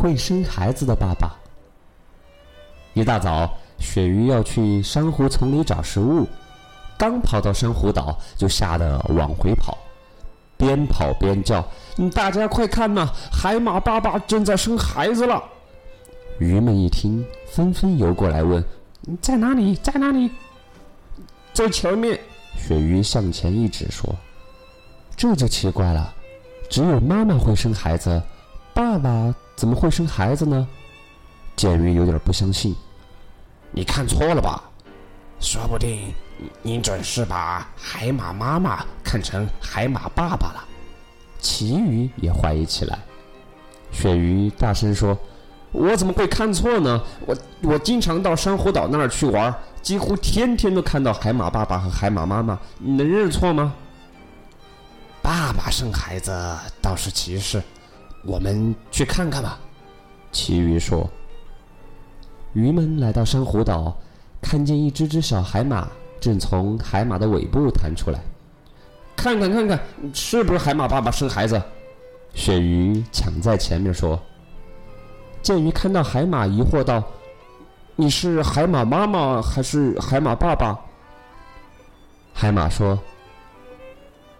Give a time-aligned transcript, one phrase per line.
[0.00, 1.36] 会生孩子的爸爸。
[2.94, 6.26] 一大早，鳕鱼要去珊瑚丛里找食物，
[6.96, 9.76] 刚跑到珊瑚岛，就吓得往回跑，
[10.56, 11.62] 边跑边叫
[12.14, 15.44] ：“大家快看呐，海马爸爸正在生孩子了！”
[16.40, 18.64] 鱼们一听，纷纷游过来问
[19.20, 19.76] ：“在哪里？
[19.76, 20.30] 在哪里？”
[21.52, 22.18] 在前面。
[22.56, 24.08] 鳕鱼向前一指说
[25.14, 26.10] ：“这就奇怪了，
[26.70, 28.20] 只有妈妈会生孩子，
[28.80, 30.66] 爸爸怎么会生孩子呢？”
[31.54, 32.74] 简鱼有点不相信
[33.72, 34.62] ：“你看错了吧？
[35.38, 36.14] 说不定
[36.62, 40.64] 你准是把海马妈妈看成海马爸爸了。”
[41.38, 42.98] 旗鱼也怀疑起来。
[43.92, 45.18] 鳕鱼大声说
[45.72, 47.02] ：“我怎么会看错呢？
[47.26, 53.74] 我我经常到珊瑚岛那儿去玩。”几乎天天都看到海马爸爸和海马妈妈，你能认错吗？
[55.22, 57.62] 爸爸生孩子倒是奇事，
[58.24, 59.58] 我们去看看吧。
[60.32, 61.08] 奇鱼说。
[62.52, 63.96] 鱼们来到珊瑚岛，
[64.42, 65.88] 看见一只只小海马
[66.20, 68.18] 正从海马的尾部弹出来，
[69.14, 69.78] 看看看看，
[70.12, 71.62] 是不是海马爸爸生孩子？
[72.34, 74.20] 鳕鱼抢在前面说。
[75.42, 77.02] 剑鱼看到海马，疑惑道。
[77.94, 80.78] 你是海马妈妈还是海马爸爸？
[82.34, 82.98] 海马说：“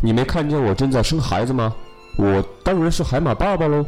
[0.00, 1.74] 你没看见我正在生孩子吗？
[2.18, 3.86] 我当然是海马爸爸喽。”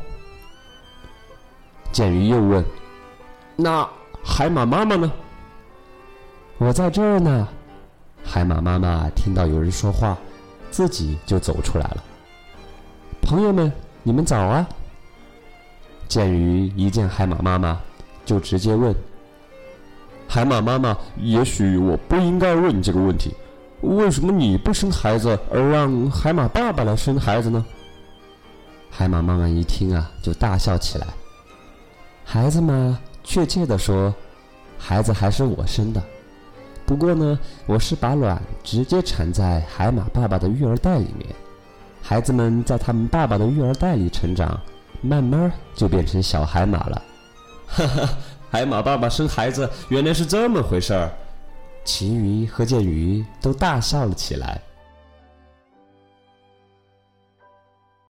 [1.92, 2.64] 剑鱼又问
[3.56, 3.86] ：“那
[4.24, 5.12] 海马妈妈呢？”
[6.56, 7.48] 我在这儿呢。
[8.22, 10.16] 海马妈妈听到有人说话，
[10.70, 12.04] 自己就走出来了。
[13.22, 13.72] 朋友们，
[14.02, 14.68] 你们早啊！
[16.06, 17.80] 剑鱼一见海马妈妈，
[18.24, 18.94] 就直接问。
[20.28, 23.34] 海马妈妈，也许我不应该问你这个问题：
[23.80, 27.64] 为什么你不生孩子，而让海马爸爸来生孩子呢？
[28.90, 31.06] 海马妈妈一听啊，就大笑起来。
[32.24, 34.14] 孩子嘛，确切的说，
[34.78, 36.02] 孩子还是我生的。
[36.84, 41.28] 不过呢，我是把卵直接产在海马爸爸的育儿袋里面，
[42.02, 44.60] 孩子们在他们爸爸的育儿袋里成长，
[45.00, 47.02] 慢慢就变成小海马了。
[47.66, 48.08] 哈哈。
[48.50, 51.08] 海马爸爸生孩子原来是这么回事儿，
[51.84, 54.60] 旗鱼和剑鱼都大笑了起来。